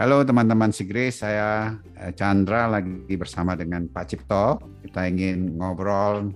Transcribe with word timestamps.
Halo 0.00 0.24
teman-teman 0.24 0.72
Sigris, 0.72 1.20
saya 1.20 1.76
eh, 2.00 2.08
Chandra 2.16 2.64
lagi 2.72 3.20
bersama 3.20 3.52
dengan 3.52 3.84
Pak 3.84 4.08
Cipto. 4.08 4.56
Kita 4.80 5.04
ingin 5.04 5.60
ngobrol 5.60 6.32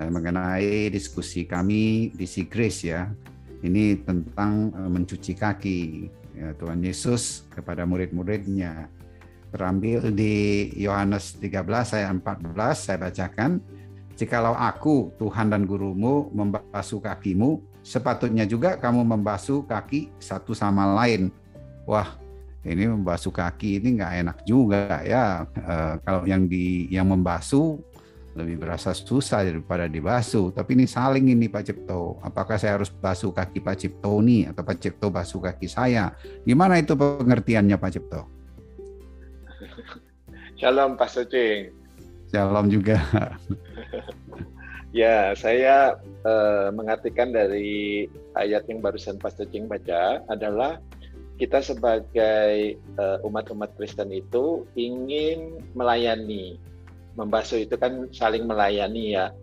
eh, 0.00 0.08
mengenai 0.08 0.88
diskusi 0.88 1.44
kami 1.44 2.08
di 2.16 2.24
Sigris 2.24 2.80
ya. 2.80 3.12
Ini 3.60 4.00
tentang 4.08 4.72
eh, 4.72 4.88
mencuci 4.88 5.36
kaki 5.36 5.80
ya, 6.40 6.56
Tuhan 6.56 6.80
Yesus 6.80 7.44
kepada 7.52 7.84
murid-muridnya. 7.84 8.88
Terambil 9.52 10.08
di 10.08 10.72
Yohanes 10.80 11.36
13 11.36 12.00
ayat 12.00 12.16
14 12.16 12.48
saya 12.72 12.96
bacakan. 12.96 13.60
Jikalau 14.16 14.56
aku 14.56 15.12
Tuhan 15.20 15.52
dan 15.52 15.68
gurumu 15.68 16.32
membasuh 16.32 17.04
kakimu, 17.04 17.60
sepatutnya 17.84 18.48
juga 18.48 18.80
kamu 18.80 19.04
membasuh 19.04 19.68
kaki 19.68 20.08
satu 20.16 20.56
sama 20.56 20.96
lain. 20.96 21.28
Wah, 21.84 22.21
ini 22.62 22.86
membasuh 22.86 23.34
kaki 23.34 23.82
ini 23.82 23.98
nggak 23.98 24.12
enak 24.22 24.38
juga 24.46 25.02
ya. 25.02 25.46
E, 25.50 25.74
kalau 26.06 26.22
yang 26.22 26.46
di 26.46 26.86
yang 26.94 27.10
membasuh 27.10 27.82
lebih 28.32 28.64
berasa 28.64 28.96
susah 28.96 29.44
daripada 29.44 29.84
dibasuh. 29.90 30.54
Tapi 30.54 30.78
ini 30.78 30.86
saling 30.88 31.28
ini 31.28 31.50
Pak 31.50 31.68
Cipto. 31.68 32.16
Apakah 32.24 32.56
saya 32.56 32.80
harus 32.80 32.88
basuh 32.88 33.34
kaki 33.34 33.60
Pak 33.60 33.76
Cipto 33.76 34.22
ini 34.24 34.48
atau 34.48 34.62
Pak 34.64 34.78
Cipto 34.80 35.12
basuh 35.12 35.42
kaki 35.42 35.68
saya? 35.68 36.16
Gimana 36.46 36.80
itu 36.80 36.96
pengertiannya 36.96 37.76
Pak 37.76 37.90
Cipto? 37.92 38.20
Shalom 40.58 40.96
Pak 40.96 41.10
Sucing. 41.12 41.74
Shalom 42.32 42.72
juga. 42.72 42.96
ya, 45.02 45.36
saya 45.36 46.00
uh, 46.24 46.72
mengartikan 46.72 47.34
dari 47.34 48.08
ayat 48.32 48.64
yang 48.70 48.80
barusan 48.80 49.20
Pak 49.20 49.36
Sucing 49.36 49.68
baca 49.68 50.24
adalah 50.32 50.80
kita 51.42 51.58
sebagai 51.58 52.78
uh, 53.02 53.18
umat-umat 53.26 53.74
Kristen 53.74 54.14
itu 54.14 54.62
ingin 54.78 55.58
melayani. 55.74 56.54
Membasuh 57.18 57.66
itu 57.66 57.74
kan 57.74 58.06
saling 58.14 58.46
melayani 58.46 59.18
ya. 59.18 59.34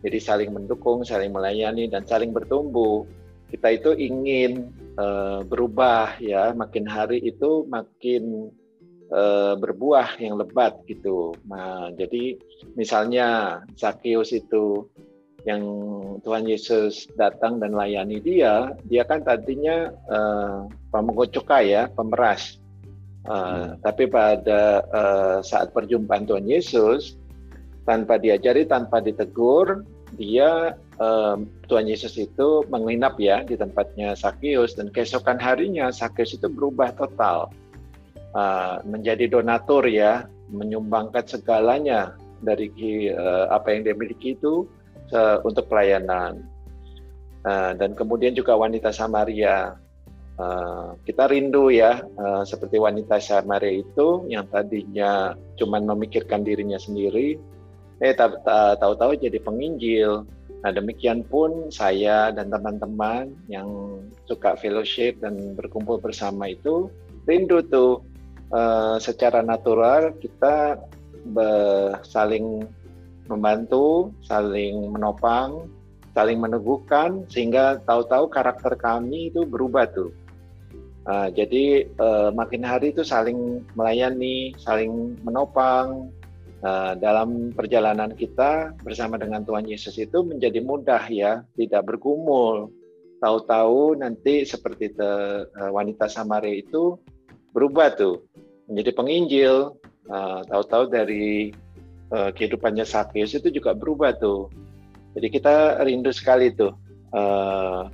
Jadi 0.00 0.18
saling 0.24 0.56
mendukung, 0.56 1.04
saling 1.04 1.36
melayani 1.36 1.84
dan 1.92 2.08
saling 2.08 2.32
bertumbuh. 2.32 3.04
Kita 3.52 3.76
itu 3.76 3.92
ingin 3.92 4.72
uh, 4.96 5.44
berubah 5.44 6.16
ya, 6.16 6.56
makin 6.56 6.88
hari 6.88 7.20
itu 7.20 7.68
makin 7.68 8.48
uh, 9.12 9.52
berbuah 9.60 10.16
yang 10.16 10.40
lebat 10.40 10.80
gitu. 10.88 11.36
Nah, 11.44 11.92
jadi 11.92 12.40
misalnya 12.72 13.60
Zakius 13.76 14.32
itu 14.32 14.88
yang 15.44 15.62
Tuhan 16.24 16.48
Yesus 16.48 17.04
datang 17.20 17.60
dan 17.60 17.76
layani 17.76 18.16
dia, 18.20 18.72
dia 18.88 19.04
kan 19.04 19.20
tadinya 19.20 19.92
uh, 20.08 20.64
cukai 21.28 21.76
ya, 21.76 21.92
pemeras. 21.92 22.56
Uh, 23.28 23.32
hmm. 23.32 23.68
Tapi 23.84 24.04
pada 24.08 24.84
uh, 24.88 25.38
saat 25.44 25.72
perjumpaan 25.76 26.24
Tuhan 26.24 26.48
Yesus, 26.48 27.20
tanpa 27.84 28.16
diajari, 28.16 28.64
tanpa 28.64 29.04
ditegur, 29.04 29.84
dia 30.16 30.72
uh, 30.96 31.36
Tuhan 31.68 31.86
Yesus 31.92 32.16
itu 32.16 32.64
menginap 32.72 33.20
ya 33.20 33.44
di 33.44 33.60
tempatnya 33.60 34.16
Sakius 34.16 34.78
dan 34.78 34.88
keesokan 34.88 35.36
harinya 35.36 35.92
Sakius 35.92 36.40
itu 36.40 36.48
berubah 36.48 36.96
total 36.96 37.52
uh, 38.32 38.80
menjadi 38.88 39.28
donatur 39.28 39.84
ya, 39.92 40.24
menyumbangkan 40.48 41.28
segalanya 41.28 42.16
dari 42.40 42.68
uh, 43.12 43.52
apa 43.52 43.72
yang 43.72 43.88
dia 43.88 43.96
miliki 43.96 44.36
itu 44.36 44.64
uh, 45.14 45.38
untuk 45.46 45.70
pelayanan. 45.70 46.42
Uh, 47.44 47.72
dan 47.76 47.94
kemudian 47.94 48.34
juga 48.34 48.58
wanita 48.58 48.90
Samaria. 48.90 49.78
Uh, 50.34 50.98
kita 51.06 51.30
rindu 51.30 51.70
ya, 51.70 52.02
uh, 52.18 52.42
seperti 52.42 52.82
wanita 52.82 53.22
Samaria 53.22 53.86
itu 53.86 54.26
yang 54.26 54.50
tadinya 54.50 55.38
cuma 55.54 55.78
memikirkan 55.78 56.42
dirinya 56.42 56.74
sendiri, 56.74 57.38
eh 58.02 58.14
tahu-tahu 58.80 59.14
jadi 59.14 59.38
penginjil. 59.38 60.26
Nah 60.64 60.72
demikian 60.72 61.22
pun 61.28 61.68
saya 61.68 62.32
dan 62.32 62.48
teman-teman 62.50 63.30
yang 63.46 64.00
suka 64.24 64.56
fellowship 64.56 65.20
dan 65.20 65.54
berkumpul 65.54 66.00
bersama 66.00 66.50
itu 66.50 66.88
rindu 67.28 67.60
tuh 67.68 68.00
uh, 68.50 68.96
secara 68.96 69.44
natural 69.44 70.16
kita 70.18 70.80
saling 72.04 72.64
membantu, 73.28 74.12
saling 74.24 74.92
menopang, 74.92 75.68
saling 76.14 76.38
meneguhkan 76.38 77.26
sehingga 77.26 77.82
tahu-tahu 77.82 78.30
karakter 78.30 78.78
kami 78.78 79.34
itu 79.34 79.42
berubah 79.44 79.90
tuh. 79.90 80.14
Uh, 81.04 81.28
jadi 81.36 81.84
uh, 82.00 82.32
makin 82.32 82.64
hari 82.64 82.96
itu 82.96 83.04
saling 83.04 83.60
melayani, 83.76 84.56
saling 84.56 85.20
menopang 85.20 86.08
uh, 86.64 86.96
dalam 86.96 87.52
perjalanan 87.52 88.16
kita 88.16 88.72
bersama 88.80 89.20
dengan 89.20 89.44
Tuhan 89.44 89.68
Yesus 89.68 90.00
itu 90.00 90.24
menjadi 90.24 90.64
mudah 90.64 91.04
ya, 91.12 91.44
tidak 91.60 91.84
bergumul. 91.92 92.72
Tahu-tahu 93.20 94.00
nanti 94.00 94.48
seperti 94.48 94.96
te, 94.96 95.10
uh, 95.44 95.70
wanita 95.76 96.08
Samaria 96.08 96.64
itu 96.64 96.96
berubah 97.52 97.92
tuh 97.92 98.24
menjadi 98.68 98.90
penginjil. 98.96 99.76
Uh, 100.04 100.44
tahu-tahu 100.48 100.92
dari 100.92 101.52
uh, 102.14 102.30
kehidupannya 102.30 102.86
Sakyus 102.86 103.34
itu 103.34 103.50
juga 103.50 103.74
berubah 103.74 104.14
tuh. 104.14 104.46
Jadi 105.18 105.26
kita 105.30 105.82
rindu 105.82 106.14
sekali 106.14 106.54
tuh 106.54 106.74
uh, 107.14 107.90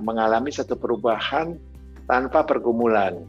mengalami 0.00 0.48
satu 0.52 0.76
perubahan 0.76 1.56
tanpa 2.08 2.44
pergumulan. 2.44 3.24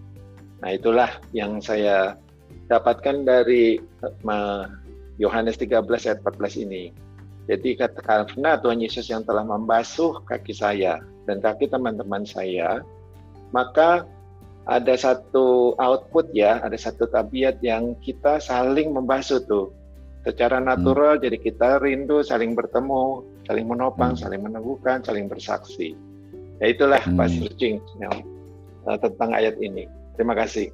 Nah 0.64 0.70
itulah 0.72 1.20
yang 1.36 1.60
saya 1.60 2.16
dapatkan 2.72 3.28
dari 3.28 3.80
Yohanes 5.20 5.56
13 5.60 5.88
ayat 6.08 6.20
14 6.24 6.64
ini. 6.68 6.92
Jadi 7.50 7.76
karena 7.80 8.56
Tuhan 8.60 8.80
Yesus 8.80 9.12
yang 9.12 9.28
telah 9.28 9.44
membasuh 9.44 10.24
kaki 10.24 10.56
saya 10.56 11.04
dan 11.26 11.44
kaki 11.44 11.68
teman-teman 11.68 12.24
saya, 12.24 12.86
maka 13.52 14.08
ada 14.70 14.94
satu 14.94 15.74
output 15.82 16.30
ya, 16.32 16.62
ada 16.62 16.78
satu 16.78 17.10
tabiat 17.10 17.60
yang 17.66 17.98
kita 18.00 18.38
saling 18.38 18.94
membasuh 18.94 19.42
tuh. 19.44 19.74
Secara 20.22 20.62
natural 20.62 21.18
hmm. 21.18 21.24
jadi 21.26 21.38
kita 21.42 21.70
rindu 21.82 22.22
saling 22.22 22.54
bertemu, 22.54 23.26
saling 23.50 23.66
menopang, 23.66 24.14
hmm. 24.14 24.22
saling 24.22 24.42
meneguhkan, 24.42 25.02
saling 25.02 25.26
bersaksi. 25.26 25.98
Ya 26.62 26.70
itulah 26.70 27.02
hmm. 27.02 27.18
Pak 27.18 27.28
Searching 27.34 27.82
yang 27.98 28.16
uh, 28.86 28.98
tentang 29.02 29.34
ayat 29.34 29.58
ini. 29.58 29.90
Terima 30.14 30.38
kasih. 30.38 30.70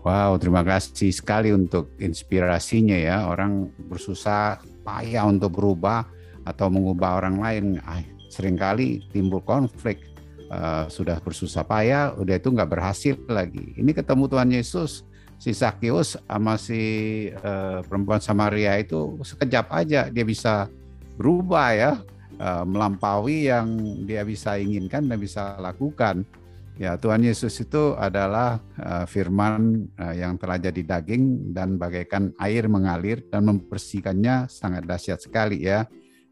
Wow, 0.00 0.38
terima 0.40 0.62
kasih 0.62 1.10
sekali 1.10 1.50
untuk 1.50 1.92
inspirasinya 1.98 2.94
ya. 2.94 3.26
Orang 3.26 3.74
bersusah 3.90 4.62
payah 4.86 5.26
untuk 5.26 5.58
berubah 5.58 6.06
atau 6.46 6.70
mengubah 6.70 7.20
orang 7.20 7.36
lain. 7.42 7.64
Ah, 7.82 8.00
sering 8.30 8.54
kali 8.54 9.02
timbul 9.10 9.42
konflik 9.42 10.00
uh, 10.50 10.86
sudah 10.86 11.18
bersusah 11.18 11.66
payah, 11.66 12.14
udah 12.14 12.38
itu 12.38 12.48
nggak 12.48 12.70
berhasil 12.70 13.14
lagi. 13.26 13.74
Ini 13.78 13.90
ketemu 13.90 14.24
Tuhan 14.30 14.50
Yesus, 14.54 15.04
si 15.40 15.56
Sakius 15.56 16.20
sama 16.20 16.60
si 16.60 16.82
uh, 17.32 17.80
perempuan 17.88 18.20
Samaria 18.20 18.76
itu 18.76 19.16
sekejap 19.24 19.72
aja 19.72 20.12
dia 20.12 20.24
bisa 20.28 20.68
berubah 21.16 21.72
ya, 21.72 21.92
uh, 22.36 22.64
melampaui 22.68 23.48
yang 23.48 23.72
dia 24.04 24.20
bisa 24.20 24.60
inginkan 24.60 25.08
dan 25.08 25.16
bisa 25.16 25.56
lakukan. 25.56 26.28
Ya 26.80 26.96
Tuhan 26.96 27.20
Yesus 27.20 27.56
itu 27.60 27.92
adalah 27.96 28.60
uh, 28.80 29.04
firman 29.04 29.84
uh, 30.00 30.16
yang 30.16 30.40
telah 30.40 30.56
jadi 30.56 30.80
daging 30.80 31.52
dan 31.56 31.76
bagaikan 31.76 32.32
air 32.40 32.68
mengalir 32.68 33.20
dan 33.28 33.48
membersihkannya 33.48 34.48
sangat 34.48 34.84
dahsyat 34.88 35.20
sekali 35.20 35.64
ya. 35.64 35.84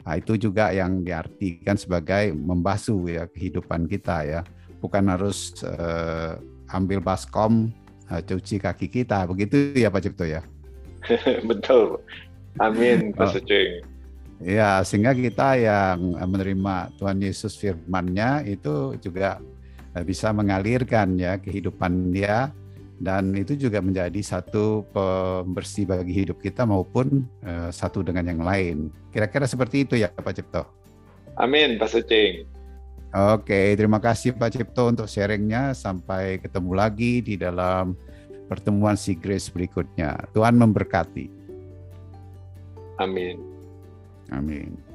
Nah, 0.09 0.17
itu 0.17 0.41
juga 0.41 0.73
yang 0.73 1.05
diartikan 1.05 1.77
sebagai 1.77 2.32
membasuh 2.32 3.00
ya 3.12 3.25
kehidupan 3.29 3.85
kita 3.93 4.25
ya. 4.25 4.41
Bukan 4.81 5.05
harus 5.12 5.53
uh, 5.69 6.41
ambil 6.73 7.05
baskom 7.05 7.69
uh, 8.10 8.22
cuci 8.25 8.56
kaki 8.60 8.88
kita. 8.88 9.25
Begitu 9.28 9.76
ya 9.76 9.93
Pak 9.93 10.02
Cipto 10.05 10.25
ya. 10.25 10.43
Betul. 11.50 12.00
Amin 12.58 13.14
Pak 13.14 13.38
oh. 13.38 13.43
Ya, 14.38 14.78
sehingga 14.87 15.14
kita 15.19 15.58
yang 15.58 16.14
menerima 16.14 16.94
Tuhan 16.94 17.19
Yesus 17.19 17.58
firman-Nya 17.58 18.46
itu 18.46 18.94
juga 19.02 19.43
eh, 19.99 20.05
bisa 20.06 20.31
mengalirkan 20.31 21.19
ya 21.19 21.43
kehidupan 21.43 22.14
dia 22.14 22.55
dan 23.02 23.31
itu 23.34 23.55
juga 23.55 23.78
menjadi 23.78 24.19
satu 24.22 24.82
pembersih 24.90 25.87
bagi 25.87 26.10
hidup 26.22 26.43
kita 26.43 26.66
maupun 26.66 27.22
uh, 27.46 27.70
satu 27.70 28.02
dengan 28.02 28.26
yang 28.26 28.43
lain. 28.43 28.90
Kira-kira 29.14 29.46
seperti 29.46 29.87
itu 29.87 29.94
ya 29.94 30.10
Pak 30.10 30.34
Cipto. 30.34 30.66
Amin 31.38 31.78
Pak 31.78 31.94
Sucing. 31.94 32.43
Oke, 33.08 33.72
terima 33.72 33.96
kasih 33.96 34.37
Pak 34.37 34.52
Cipto 34.52 34.93
untuk 34.93 35.08
sharingnya. 35.08 35.72
Sampai 35.72 36.37
ketemu 36.44 36.76
lagi 36.76 37.25
di 37.25 37.40
dalam 37.40 37.96
pertemuan 38.49 39.00
si 39.00 39.16
Grace 39.16 39.49
berikutnya. 39.49 40.28
Tuhan 40.37 40.60
memberkati. 40.60 41.26
Amin. 43.00 43.40
Amin. 44.28 44.88